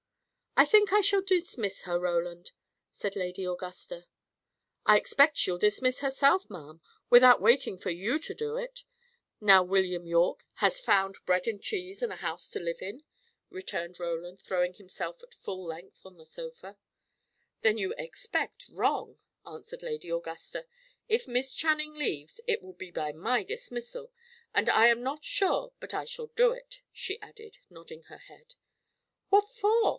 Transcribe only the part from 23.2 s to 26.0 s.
dismissal. And I am not sure but